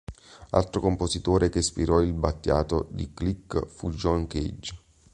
Altro 0.49 0.81
compositore 0.81 1.49
che 1.49 1.59
ispirò 1.59 2.01
il 2.01 2.13
Battiato 2.13 2.87
di 2.89 3.13
"Clic" 3.13 3.67
fu 3.67 3.91
John 3.91 4.25
Cage. 4.25 4.73